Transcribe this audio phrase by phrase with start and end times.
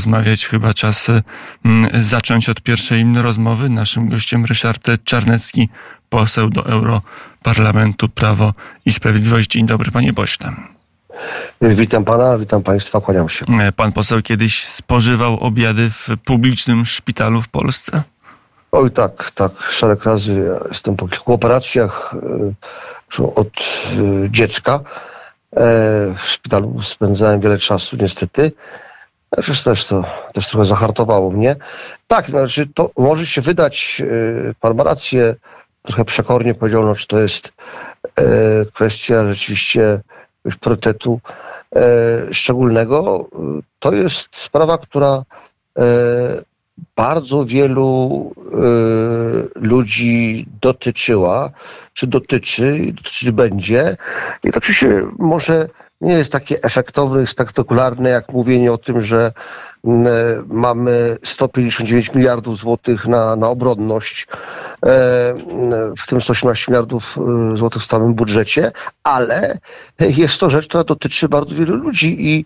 [0.00, 0.46] porozmawiać.
[0.46, 1.06] Chyba czas
[1.64, 3.68] mm, zacząć od pierwszej rozmowy.
[3.68, 5.68] Naszym gościem Ryszard Czarnecki,
[6.08, 8.54] poseł do Europarlamentu Prawo
[8.86, 9.50] i Sprawiedliwość.
[9.50, 10.52] Dzień dobry, panie pośle.
[11.60, 13.44] Witam pana, witam państwa, kłaniam się.
[13.60, 18.02] E, pan poseł kiedyś spożywał obiady w publicznym szpitalu w Polsce?
[18.72, 20.32] Oj tak, tak, szereg razy.
[20.32, 22.14] Ja jestem po kilku operacjach
[23.18, 24.80] e, od e, dziecka.
[26.16, 28.52] W szpitalu spędzałem wiele czasu, niestety.
[29.38, 31.56] Zresztą też to też trochę zahartowało mnie.
[32.06, 34.02] Tak, znaczy to może się wydać,
[34.60, 35.34] pan ma rację,
[35.82, 37.52] trochę przekornie powiedział, no, czy to jest
[38.72, 40.00] kwestia rzeczywiście
[40.60, 41.20] priorytetu
[41.76, 43.28] e, szczególnego.
[43.78, 45.24] To jest sprawa, która
[45.78, 45.84] e,
[46.96, 51.50] bardzo wielu e, ludzi dotyczyła,
[51.92, 53.96] czy dotyczy, dotyczyć będzie.
[54.44, 55.68] I to oczywiście może
[56.00, 59.32] nie jest takie efektowne i spektakularne, jak mówienie o tym, że
[59.84, 60.10] mm, e,
[60.46, 64.26] mamy 159 miliardów złotych na, na obronność,
[64.86, 67.18] e, mm, w tym 118 miliardów
[67.52, 69.58] e, złotych w stałym budżecie, ale
[70.00, 72.44] jest to rzecz, która dotyczy bardzo wielu ludzi i,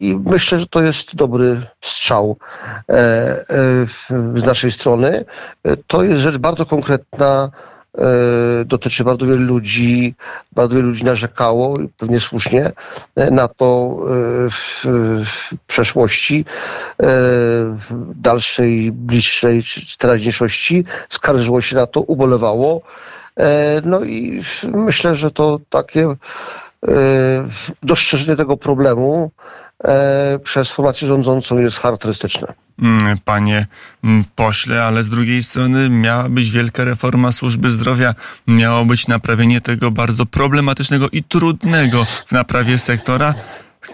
[0.00, 2.36] i myślę, że to jest dobry strzał
[4.36, 5.24] z naszej strony.
[5.86, 7.50] To jest rzecz bardzo konkretna,
[8.64, 10.14] dotyczy bardzo wielu ludzi,
[10.52, 12.72] bardzo wielu ludzi narzekało, pewnie słusznie,
[13.16, 13.96] e, na to
[14.46, 14.84] e, w,
[15.24, 16.44] w przeszłości,
[16.98, 22.82] w dalszej, bliższej czy teraźniejszości, skarżyło się na to, ubolewało.
[23.84, 26.16] No i myślę, że to takie
[27.82, 29.30] dostrzeżenie tego problemu
[30.44, 32.54] przez formację rządzącą jest charakterystyczne.
[32.82, 33.66] Mm, panie
[34.04, 38.14] mm, pośle, ale z drugiej strony miała być wielka reforma służby zdrowia,
[38.46, 43.34] miało być naprawienie tego bardzo problematycznego i trudnego w naprawie sektora.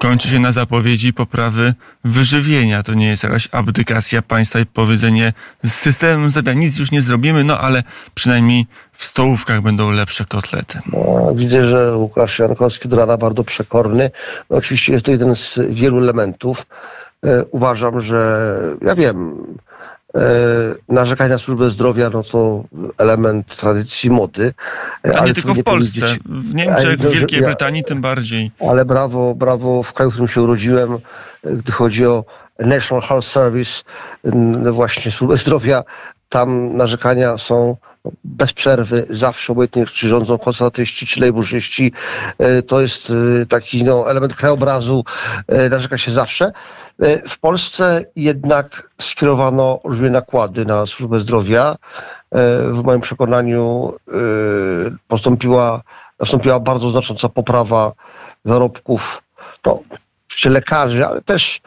[0.03, 2.83] Kończy się na zapowiedzi poprawy wyżywienia.
[2.83, 5.33] To nie jest jakaś abdykacja państwa i powiedzenie
[5.65, 7.83] z systemem zdrowia nic już nie zrobimy, no ale
[8.15, 10.79] przynajmniej w stołówkach będą lepsze kotlety.
[10.93, 14.11] No, widzę, że Łukasz Jankowski do rana bardzo przekorny.
[14.51, 16.67] No, oczywiście jest to jeden z wielu elementów.
[17.25, 18.51] E, uważam, że
[18.81, 19.47] ja wiem,
[20.15, 20.21] e,
[20.89, 22.65] narzekanie na służbę zdrowia no to
[22.99, 24.55] element tradycji mody.
[25.15, 28.51] A nie tylko w Polsce, w Niemczech, w Wielkiej ja, Brytanii tym bardziej.
[28.71, 30.99] Ale brawo, brawo w kraju, w którym się urodziłem,
[31.45, 32.25] gdy chodzi o
[32.59, 33.83] National Health Service,
[34.73, 35.85] właśnie służbę zdrowia,
[36.29, 37.77] tam narzekania są
[38.25, 41.93] bez przerwy, zawsze obojętnie czy rządzą konserwatyści, czy lejburzyści.
[42.39, 43.13] E, to jest
[43.49, 45.05] taki no, element krajobrazu,
[45.71, 46.53] narzeka się zawsze.
[47.03, 51.77] E, w Polsce jednak skierowano olbrzymie nakłady na służbę zdrowia.
[52.31, 54.13] E, w moim przekonaniu e,
[55.09, 55.83] postąpiła,
[56.21, 57.93] nastąpiła bardzo znacząca poprawa
[58.45, 59.23] zarobków
[59.67, 59.81] no,
[60.45, 61.61] lekarzy, ale też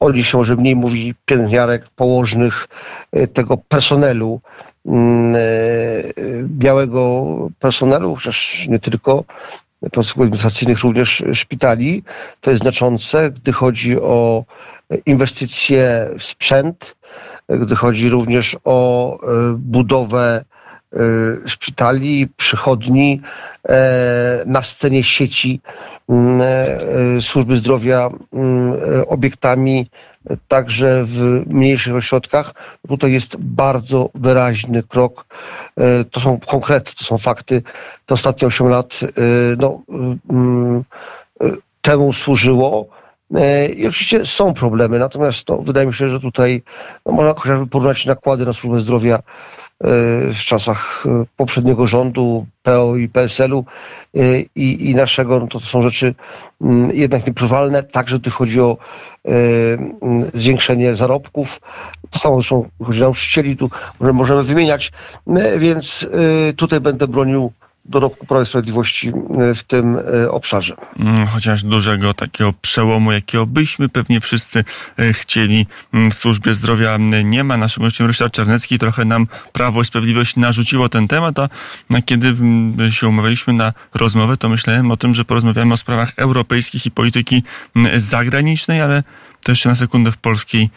[0.00, 2.68] oni się może mniej mówi pielęgniarek, położnych,
[3.34, 4.40] tego personelu,
[4.86, 5.36] mm,
[6.64, 7.24] białego
[7.58, 9.24] personelu, chociaż nie tylko,
[9.92, 12.02] procesów administracyjnych również szpitali.
[12.40, 14.44] To jest znaczące, gdy chodzi o
[15.06, 16.96] inwestycje w sprzęt,
[17.48, 20.44] gdy chodzi również o e, budowę
[21.46, 23.20] szpitali, przychodni,
[23.68, 25.60] e, na scenie sieci
[26.08, 26.42] mm,
[27.22, 28.72] służby zdrowia mm,
[29.06, 29.90] obiektami
[30.48, 32.54] także w mniejszych ośrodkach.
[32.88, 35.26] Tutaj jest bardzo wyraźny krok.
[36.10, 37.62] To są konkrety, to są fakty.
[38.06, 39.00] Te ostatnie 8 lat
[39.58, 39.82] no,
[40.30, 40.84] mm,
[41.82, 42.88] temu służyło.
[43.34, 46.62] E, I oczywiście są problemy, natomiast to wydaje mi się, że tutaj
[47.06, 49.22] no, można chociażby porównać nakłady na służbę zdrowia e,
[50.34, 53.64] w czasach e, poprzedniego rządu, PO i PSL-u
[54.54, 56.14] i, i naszego, no to, są rzeczy
[56.60, 58.76] mm, jednak nieprywalne, także gdy chodzi o
[60.34, 61.60] zwiększenie zarobków.
[62.10, 64.92] To samo zresztą chodzi o nauczycieli, tu możemy wymieniać,
[65.58, 66.06] więc
[66.56, 67.52] tutaj będę bronił
[67.84, 70.76] dorobku Prawa i Sprawiedliwości e, w tym e, obszarze.
[70.98, 74.64] Mm, chociaż dużego takiego przełomu, jakiego byśmy pewnie wszyscy
[74.98, 77.56] e, chcieli mm, w służbie zdrowia nie ma.
[77.56, 81.48] Naszym gościem Ryszard Czarnecki trochę nam Prawo i Sprawiedliwość narzuciło ten temat, a
[82.04, 86.86] kiedy mm, się umawialiśmy na rozmowę, to myślałem o tym, że porozmawiamy o sprawach europejskich
[86.86, 87.42] i polityki
[87.96, 89.02] zagranicznej, ale
[89.48, 90.70] jeszcze na sekundę w polskiej,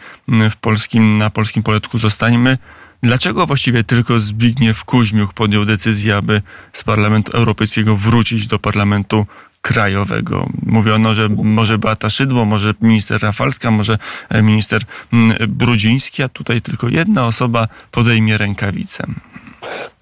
[0.50, 2.58] w polskim, na polskim poletku zostańmy.
[3.02, 6.42] Dlaczego właściwie tylko Zbigniew Kuźmiuk podjął decyzję, aby
[6.72, 9.26] z Parlamentu Europejskiego wrócić do Parlamentu
[9.62, 10.48] Krajowego?
[10.66, 13.98] Mówiono, że może Beata Szydło, może minister Rafalska, może
[14.28, 19.06] e, minister mm, Brudziński, a tutaj tylko jedna osoba podejmie rękawicę.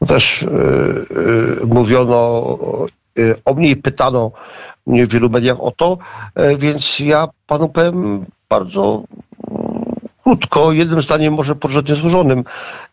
[0.01, 1.07] No też yy,
[1.61, 2.17] yy, mówiono
[3.45, 4.33] o mnie pytano
[4.87, 5.99] mnie w wielu mediach o to,
[6.59, 9.05] więc ja panu powiem bardzo
[10.27, 12.45] krótko, jednym zdaniem może porządnie złożonym.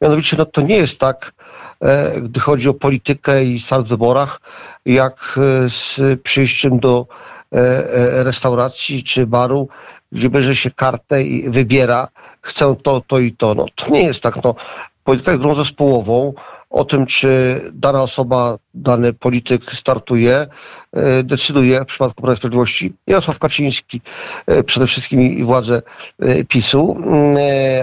[0.01, 1.33] Mianowicie no, to nie jest tak,
[1.81, 4.41] e, gdy chodzi o politykę i start w wyborach,
[4.85, 7.07] jak e, z przyjściem do
[7.51, 9.67] e, restauracji czy baru,
[10.11, 12.07] gdzie bierze się kartę i wybiera,
[12.41, 13.55] chcę to, to i to.
[13.55, 14.43] No, to nie jest tak.
[14.43, 14.55] No,
[15.03, 16.33] polityka jest grą zespołową.
[16.69, 20.47] O tym, czy dana osoba, dany polityk startuje,
[20.93, 24.01] e, decyduje w przypadku Prawa i Sprawiedliwości Jarosław Kaczyński,
[24.47, 25.81] e, przede wszystkim i władze
[26.19, 26.97] e, PiSu.
[26.97, 27.37] Mm,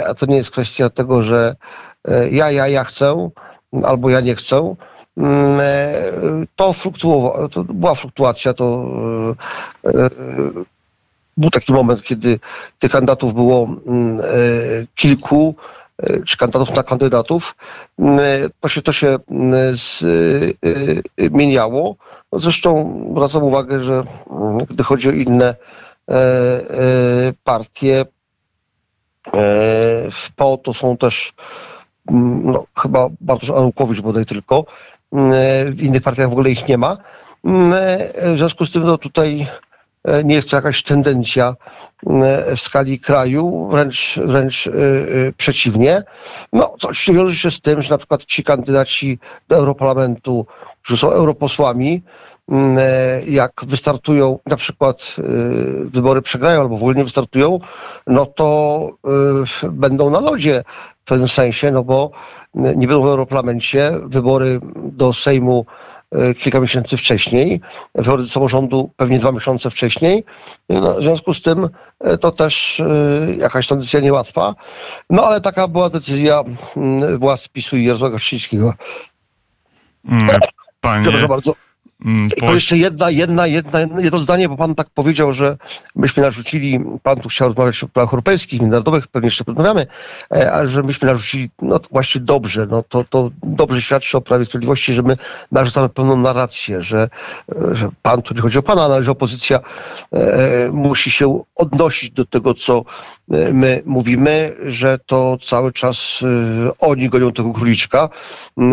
[0.07, 1.57] a to nie jest kwestia tego, że
[2.31, 3.31] ja, ja, ja chcę
[3.85, 4.75] albo ja nie chcę.
[5.17, 5.61] Mm,
[6.57, 8.87] to, fluktuowa, to była fluktuacja, to
[11.41, 12.39] był taki moment, kiedy
[12.79, 14.21] tych kandydatów było mm,
[14.95, 15.55] kilku,
[16.03, 17.57] E, czy kandydatów na kandydatów,
[17.99, 19.19] e, to się, to się
[21.19, 21.97] zmieniało.
[22.33, 24.05] No zresztą zwracam uwagę, że
[24.71, 25.55] gdy chodzi o inne
[26.11, 26.17] e,
[27.45, 28.05] partie,
[30.13, 31.33] w PO to są też
[32.45, 34.65] no, chyba Bartosz Anukowicz bodaj tylko,
[35.67, 36.97] w innych partiach w ogóle ich nie ma.
[37.45, 39.70] W związku z tym no, tutaj E,
[40.25, 41.57] nie jest to jakaś tendencja
[42.07, 44.71] e, w skali kraju, wręcz, wręcz e,
[45.37, 46.03] przeciwnie.
[46.53, 49.19] No, co oczywiście wiąże się z tym, że na przykład ci kandydaci
[49.49, 50.47] do Europarlamentu,
[50.83, 52.03] którzy są europosłami,
[53.27, 55.17] jak wystartują, na przykład
[55.85, 57.61] wybory przegrają albo w ogóle nie wystartują,
[58.07, 58.91] no to
[59.71, 60.65] będą na lodzie
[61.01, 62.11] w pewnym sensie, no bo
[62.55, 66.00] nie będą w Europarlamencie, wybory do Sejmu E,
[66.39, 67.61] kilka miesięcy wcześniej,
[67.95, 70.25] wybory do samorządu pewnie dwa miesiące wcześniej.
[70.69, 71.69] No, w związku z tym
[72.01, 74.55] e, to też e, jakaś to decyzja niełatwa.
[75.11, 76.45] No ale taka była decyzja
[76.77, 78.75] mm, władz PiSu i Jarosława Kaczyńskiego.
[80.09, 80.41] Mm,
[80.81, 81.11] panie...
[81.11, 81.55] Proszę bardzo.
[82.05, 85.57] Mm, I to jeszcze jedna, jedna, jedna, jedno zdanie, bo pan tak powiedział, że
[85.97, 89.87] myśmy narzucili, pan tu chciał rozmawiać o prawach europejskich, międzynarodowych, pewnie jeszcze porozmawiamy,
[90.33, 94.45] e, ale że myśmy narzucili, no właśnie dobrze, no to, to dobrze świadczy o Prawie
[94.45, 95.17] Sprawiedliwości, że my
[95.53, 97.09] narzucamy pełną narrację, że,
[97.53, 99.61] e, że pan, tu nie chodzi o pana, ale że opozycja
[100.13, 102.85] e, musi się odnosić do tego, co
[103.53, 106.19] my mówimy, że to cały czas
[106.79, 108.09] oni gonią tego króliczka,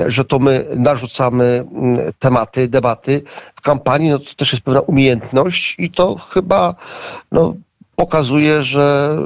[0.08, 1.66] że to my narzucamy
[2.20, 3.22] tematy, debaty,
[3.56, 6.76] w kampanii, no to też jest pewna umiejętność i to chyba
[7.32, 7.54] no,
[7.96, 9.18] pokazuje, że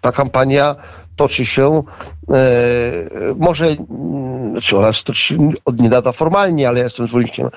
[0.00, 0.76] ta kampania
[1.16, 1.82] toczy się,
[2.30, 2.34] e,
[3.36, 3.76] może,
[4.52, 7.48] znaczy ona toczy od niedawna formalnie, ale ja jestem zwolennikiem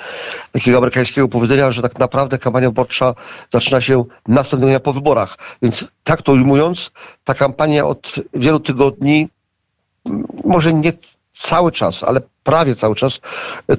[0.52, 3.16] takiego amerykańskiego powiedzenia, że tak naprawdę kampania wyborcza
[3.54, 5.38] zaczyna się następnego dnia po wyborach.
[5.62, 6.92] Więc tak to ujmując,
[7.24, 9.30] ta kampania od wielu tygodni,
[10.44, 10.94] może nie
[11.34, 13.20] cały czas, ale prawie cały czas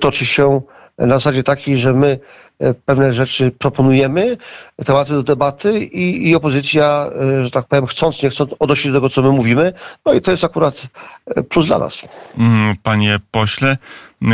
[0.00, 0.61] toczy się
[0.98, 2.19] na zasadzie takiej, że my
[2.58, 4.37] e, pewne rzeczy proponujemy,
[4.84, 7.10] tematy do debaty i, i opozycja,
[7.40, 9.72] e, że tak powiem, chcąc, nie chcąc, odnosi do tego, co my mówimy.
[10.06, 10.87] No i to jest akurat
[11.26, 12.02] e, plus dla nas.
[12.38, 13.76] Mm, panie pośle,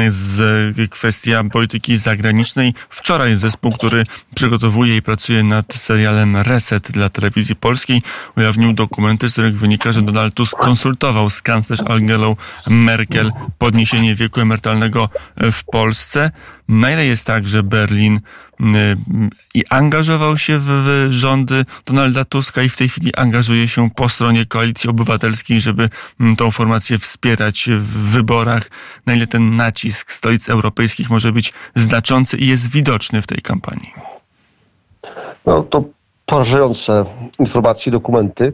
[0.09, 2.75] z kwestia polityki zagranicznej.
[2.91, 4.05] Wczoraj zespół, który
[4.35, 8.03] przygotowuje i pracuje nad serialem Reset dla telewizji polskiej,
[8.37, 12.37] ujawnił dokumenty, z których wynika, że Donald Tusk konsultował z kanclerz Angelą
[12.67, 16.31] Merkel podniesienie wieku emerytalnego w Polsce.
[16.69, 18.21] Na ile jest tak, że Berlin
[19.55, 24.47] i angażował się w rządy Donalda Tuska i w tej chwili angażuje się po stronie
[24.47, 25.89] koalicji obywatelskiej, żeby
[26.37, 28.71] tą formację wspierać w wyborach?
[29.07, 33.93] Na ile ten nacisk stolic europejskich może być znaczący i jest widoczny w tej kampanii?
[35.47, 35.85] No to
[36.27, 37.05] porażające
[37.39, 38.53] informacje, dokumenty,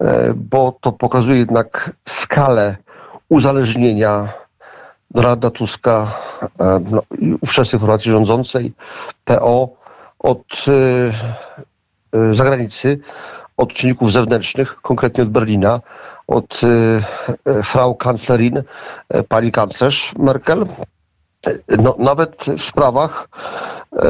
[0.00, 2.76] e, bo to pokazuje jednak skalę
[3.28, 4.32] uzależnienia
[5.14, 6.12] Donalda Tuska,
[6.60, 7.02] e, no,
[7.40, 8.72] ówczesnej formacji rządzącej,
[9.24, 9.68] PO,
[10.18, 11.12] od y,
[12.18, 13.00] y, zagranicy,
[13.56, 15.80] od czynników zewnętrznych, konkretnie od Berlina,
[16.26, 16.60] od
[17.64, 18.62] Frau Kanzlerin,
[19.28, 20.66] pani kanclerz Merkel,
[21.78, 23.28] no, nawet w sprawach
[23.92, 24.06] e,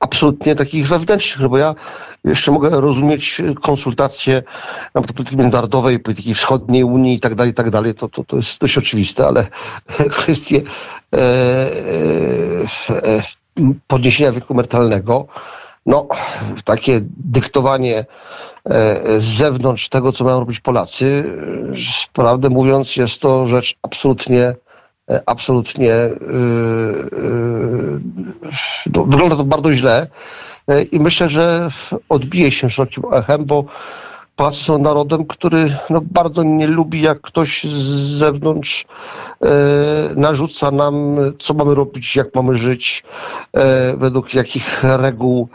[0.00, 1.74] absolutnie takich wewnętrznych, no bo ja
[2.24, 4.42] jeszcze mogę rozumieć konsultacje
[4.94, 8.36] nawet polityki międzynarodowej, polityki wschodniej Unii i tak dalej, i tak dalej, to, to, to
[8.36, 9.46] jest dość oczywiste, ale
[10.18, 10.62] kwestie
[11.14, 11.18] e,
[12.90, 13.22] e,
[13.86, 15.26] podniesienia wieku emerytalnego,
[15.86, 16.08] no,
[16.64, 21.24] takie dyktowanie e, z zewnątrz tego, co mają robić Polacy,
[22.12, 24.67] prawdę mówiąc, jest to rzecz absolutnie E,
[25.26, 26.10] absolutnie e, e,
[28.94, 30.06] no, wygląda to bardzo źle
[30.92, 31.68] i myślę, że
[32.08, 33.64] odbije się szerokim echem, bo
[34.38, 38.84] Polacy są narodem, który no, bardzo nie lubi, jak ktoś z zewnątrz
[39.42, 39.48] e,
[40.16, 43.04] narzuca nam, co mamy robić, jak mamy żyć,
[43.52, 45.48] e, według jakich reguł,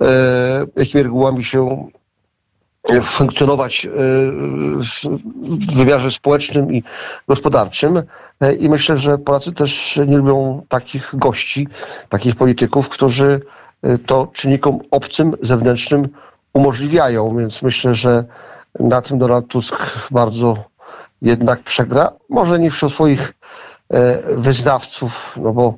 [0.00, 1.88] e, jakimi regułami się
[3.02, 3.88] funkcjonować
[5.60, 6.82] w wymiarze społecznym i
[7.28, 8.02] gospodarczym.
[8.58, 11.68] I myślę, że Polacy też nie lubią takich gości,
[12.08, 13.40] takich polityków, którzy
[14.06, 16.08] to czynnikom obcym, zewnętrznym
[16.52, 17.36] umożliwiają.
[17.36, 18.24] Więc myślę, że
[18.80, 19.76] na tym Donald Tusk
[20.10, 20.56] bardzo
[21.22, 22.12] jednak przegra.
[22.28, 23.34] Może nie wśród swoich
[24.28, 25.74] wyznawców, no bo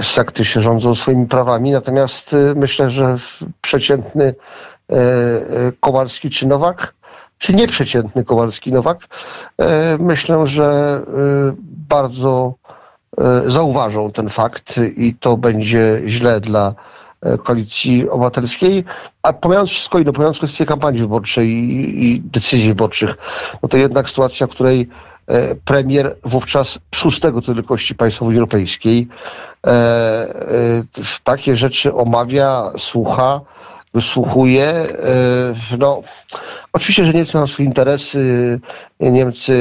[0.00, 3.16] sekty się rządzą swoimi prawami, natomiast myślę, że
[3.60, 4.34] przeciętny
[4.79, 4.79] E, e,
[5.80, 6.94] Kowalski czy Nowak,
[7.38, 9.08] czy nieprzeciętny Kowalski Nowak,
[9.58, 11.00] e, myślę, że
[11.88, 12.54] bardzo
[13.46, 16.74] zauważą ten fakt i to będzie źle dla
[17.44, 18.84] koalicji obywatelskiej,
[19.22, 23.14] a pomijając wszystko inne, pomijając kwestię kampanii wyborczej i, i decyzji wyborczych,
[23.62, 24.88] no to jednak sytuacja, w której
[25.64, 29.08] premier wówczas szóstego co wielkości państwa Unii Europejskiej
[31.24, 33.40] takie rzeczy omawia, słucha,
[33.94, 34.64] wysłuchuje.
[34.64, 36.02] E, no,
[36.72, 38.60] oczywiście, że Niemcy mają swoje interesy.
[39.00, 39.54] Niemcy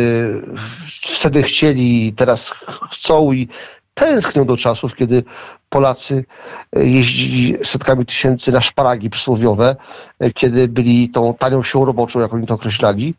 [1.02, 2.54] wtedy chcieli, teraz
[2.92, 3.48] chcą i
[3.94, 5.24] tęsknią do czasów, kiedy
[5.70, 6.26] Polacy
[6.74, 9.76] jeździli setkami tysięcy na szparagi przysłowiowe,
[10.34, 13.14] kiedy byli tą tanią siłą roboczą, jak oni to określali,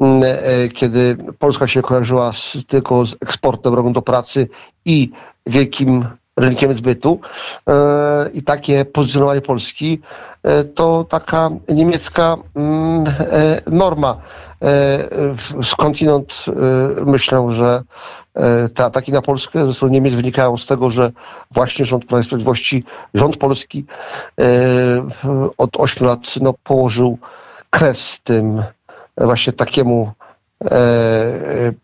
[0.00, 4.48] e, kiedy Polska się kojarzyła z, tylko z eksportem rąk do pracy
[4.84, 5.10] i
[5.46, 6.04] wielkim
[6.36, 7.20] rynkiem zbytu
[7.68, 10.00] e, i takie pozycjonowanie Polski
[10.42, 14.16] e, to taka niemiecka mm, e, norma.
[15.62, 16.44] Skądinąd
[17.06, 17.82] myślę, że
[18.74, 21.12] te ataki na Polskę ze strony Niemiec wynikają z tego, że
[21.50, 23.84] właśnie rząd Prawa i Sprawiedliwości, rząd polski
[25.58, 27.18] od 8 lat no, położył
[27.70, 28.62] kres tym
[29.16, 30.12] właśnie takiemu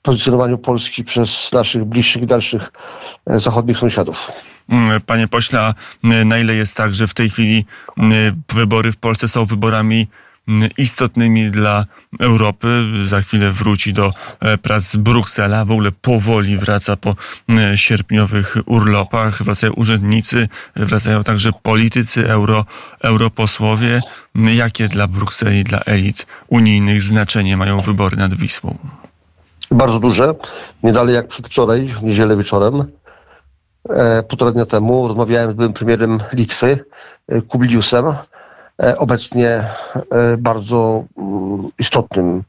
[0.02, 2.72] pozycjonowaniu Polski przez naszych bliższych i dalszych
[3.26, 4.30] zachodnich sąsiadów.
[4.68, 7.64] Mm, panie pośle, na ile jest tak, że w tej chwili
[8.52, 10.06] wybory w Polsce są wyborami
[10.78, 11.84] istotnymi dla
[12.20, 12.82] Europy.
[13.06, 15.64] Za chwilę wróci do e, prac Bruksela.
[15.64, 17.16] W ogóle powoli wraca po
[17.76, 19.42] sierpniowych urlopach.
[19.42, 22.64] Wracają urzędnicy, wracają także politycy, euro,
[23.00, 24.00] europosłowie.
[24.34, 28.78] Jakie dla Brukseli, dla elit unijnych znaczenie mają wybory nad Wisłą?
[29.70, 30.34] Bardzo duże.
[30.82, 32.84] Nie dalej jak przedwczoraj, w niedzielę wieczorem
[33.88, 36.84] E, półtora dnia temu rozmawiałem z byłym premierem Litwy,
[37.28, 38.14] e, Kubiliusem, e,
[38.96, 39.64] obecnie
[40.38, 42.42] bardzo mm, istotnym,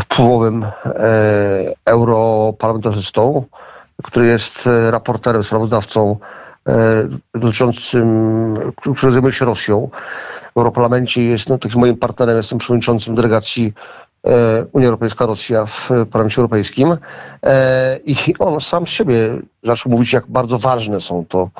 [0.00, 0.66] wpływowym
[1.84, 3.44] europarlamentarzystą,
[4.02, 6.16] który jest raporterem, sprawozdawcą
[7.34, 8.56] dotyczącym,
[8.96, 9.90] który zajmuje się Rosją.
[10.54, 13.72] W Europarlamencie jest no, takim moim partnerem, jestem przewodniczącym delegacji
[14.26, 16.96] E, Unia Europejska-Rosja w Parlamencie Europejskim
[17.42, 21.50] e, i on sam z siebie zaczął mówić, jak bardzo ważne są to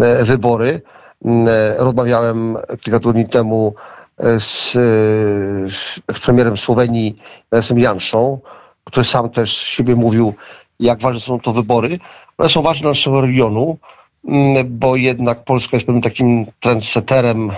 [0.00, 0.80] e, wybory.
[1.78, 3.74] Rozmawiałem kilka tygodni temu
[4.38, 4.72] z,
[6.12, 7.16] z premierem Słowenii,
[7.52, 8.38] Lesem Janszą,
[8.84, 10.34] który sam też siebie mówił,
[10.80, 11.98] jak ważne są to wybory.
[12.38, 13.78] One są ważne dla naszego regionu,
[14.64, 17.52] bo jednak Polska jest pewnym takim trendsetterem,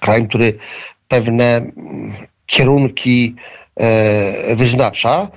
[0.00, 0.58] krajem, który
[1.08, 1.66] pewne
[2.46, 3.34] kierunki
[3.76, 5.28] e, wyznacza.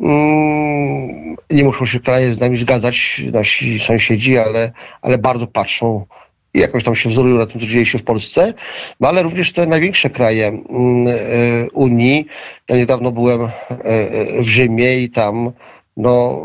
[0.00, 6.06] Mm, nie muszą się kraje z nami zgadzać, nasi sąsiedzi, ale, ale bardzo patrzą
[6.54, 8.54] jakoś tam się wzorują na tym, co dzieje się w Polsce,
[9.00, 12.26] no ale również te największe kraje mm, e, Unii.
[12.68, 13.50] Ja niedawno byłem e,
[14.42, 15.52] w Rzymie i tam
[15.96, 16.40] no,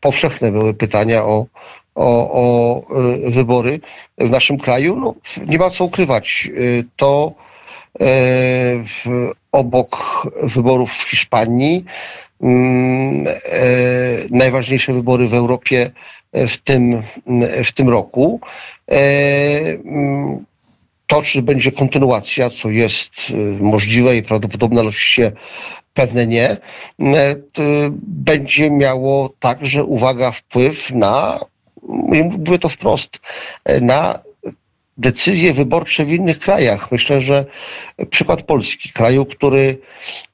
[0.00, 1.46] powszechne były pytania o,
[1.94, 2.82] o, o
[3.30, 3.80] wybory
[4.18, 4.96] w naszym kraju.
[4.96, 5.14] No,
[5.46, 6.50] nie ma co ukrywać.
[6.96, 7.34] To
[9.52, 9.96] obok
[10.42, 11.84] wyborów w Hiszpanii,
[12.42, 13.34] mm, e,
[14.30, 15.90] najważniejsze wybory w Europie
[16.32, 17.02] w tym,
[17.64, 18.40] w tym roku.
[18.90, 18.94] E,
[19.84, 20.44] mm,
[21.06, 25.32] to, czy będzie kontynuacja, co jest e, możliwe i prawdopodobne, ale oczywiście
[25.94, 26.56] pewne nie,
[28.02, 31.40] będzie miało także, uwaga, wpływ na,
[31.82, 33.20] mówię to wprost,
[33.80, 34.18] na
[34.98, 36.92] decyzje wyborcze w innych krajach.
[36.92, 37.44] Myślę, że
[38.10, 39.78] przykład Polski, kraju, który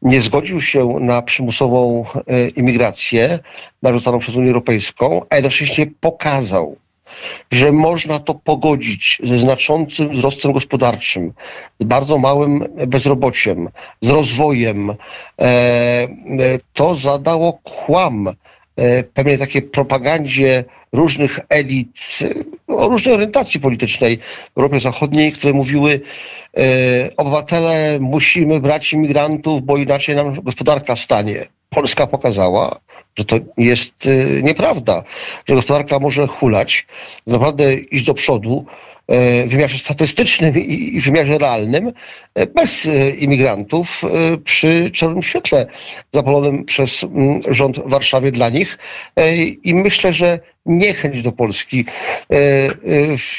[0.03, 3.39] nie zgodził się na przymusową e, imigrację
[3.83, 6.77] narzucaną przez Unię Europejską, a jednocześnie pokazał,
[7.53, 11.33] że można to pogodzić ze znaczącym wzrostem gospodarczym,
[11.81, 13.69] z bardzo małym bezrobociem,
[14.03, 14.95] z rozwojem, e,
[15.39, 16.09] e,
[16.73, 18.35] to zadało kłam
[19.15, 21.97] pewnej takiej propagandzie różnych elit
[22.69, 24.19] o różnej orientacji politycznej
[24.55, 26.01] w Europie Zachodniej, które mówiły
[26.57, 31.47] e, obywatele musimy brać imigrantów, bo inaczej nam gospodarka stanie.
[31.71, 32.81] Polska pokazała,
[33.17, 35.03] że to jest e, nieprawda,
[35.49, 36.87] że gospodarka może hulać,
[37.27, 38.88] naprawdę iść do przodu, e,
[39.47, 41.93] wymiarze statystycznym i wymiarze realnym
[42.35, 42.89] e, bez
[43.19, 44.03] imigrantów
[44.45, 45.67] przy czarnym świetle
[46.15, 47.05] zapalonym przez
[47.49, 48.79] rząd Warszawie dla nich.
[49.65, 51.85] I myślę, że niechęć do Polski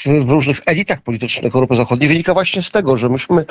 [0.05, 3.45] w różnych elitach politycznych Europy Zachodniej wynika właśnie z tego, że myśmy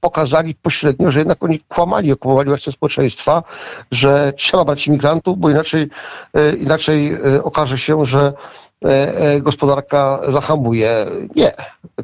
[0.00, 3.42] pokazali pośrednio, że jednak oni kłamali, okłamali właśnie społeczeństwa,
[3.90, 5.88] że trzeba brać imigrantów, bo inaczej,
[6.34, 8.32] e, inaczej e, okaże się, że e,
[9.42, 11.06] gospodarka zahamuje.
[11.36, 11.52] Nie,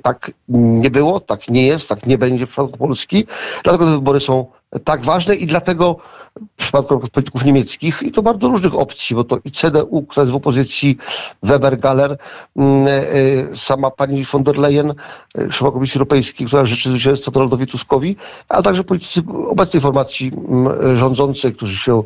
[0.02, 3.26] tak nie było, tak nie jest, tak nie będzie w przypadku Polski.
[3.64, 4.46] Dlatego te wybory są
[4.84, 5.96] tak ważne i dlatego
[6.36, 10.32] w przypadku polityków niemieckich i to bardzo różnych opcji, bo to i CDU, która jest
[10.32, 10.98] w opozycji,
[11.42, 12.18] Weber, Galler,
[12.56, 14.94] mm, e, sama pani von der Leyen,
[15.38, 18.16] e, szefa Komisji Europejskiej, która życzy zwycięstwa Donaldowi Tuskowi,
[18.48, 22.02] ale także politycy obecnej formacji mm, rządzącej, którzy się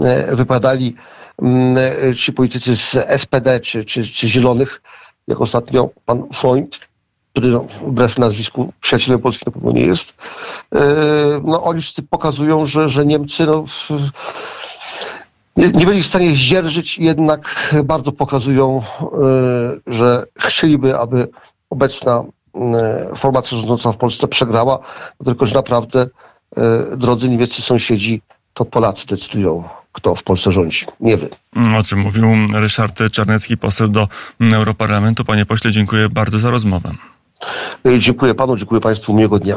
[0.00, 0.94] e, wypadali,
[2.16, 4.82] ci politycy z SPD czy, czy, czy Zielonych,
[5.28, 6.78] jak ostatnio pan Freund,
[7.34, 10.14] który no, wbrew nazwisku przyjacielem Polski na pewno nie jest,
[10.74, 10.80] e,
[11.44, 13.64] no oni wszyscy pokazują, że, że Niemcy no,
[15.56, 19.12] nie, nie byli w stanie zdzierżyć, jednak bardzo pokazują, e,
[19.86, 21.28] że chcieliby, aby
[21.70, 22.24] obecna
[22.54, 24.78] e, formacja rządząca w Polsce przegrała,
[25.24, 26.06] tylko że naprawdę,
[26.96, 28.22] drodzy niemieccy sąsiedzi,
[28.54, 29.64] to Polacy decydują
[29.94, 31.28] kto w Polsce rządzi, nie wy.
[31.78, 32.24] O czym mówił
[32.54, 34.08] Ryszard Czarnecki, poseł do
[34.52, 35.24] Europarlamentu.
[35.24, 36.90] Panie pośle, dziękuję bardzo za rozmowę.
[37.98, 39.52] Dziękuję panu, dziękuję państwu, miłego dnia.